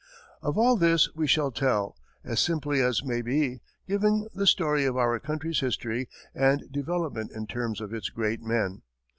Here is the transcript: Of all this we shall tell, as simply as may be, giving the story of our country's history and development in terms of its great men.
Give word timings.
Of 0.41 0.57
all 0.57 0.77
this 0.77 1.13
we 1.13 1.27
shall 1.27 1.51
tell, 1.51 1.95
as 2.23 2.39
simply 2.39 2.81
as 2.81 3.03
may 3.03 3.21
be, 3.21 3.61
giving 3.87 4.27
the 4.33 4.47
story 4.47 4.83
of 4.83 4.97
our 4.97 5.19
country's 5.19 5.59
history 5.59 6.09
and 6.33 6.63
development 6.71 7.31
in 7.33 7.45
terms 7.45 7.79
of 7.79 7.93
its 7.93 8.09
great 8.09 8.41
men. 8.41 8.81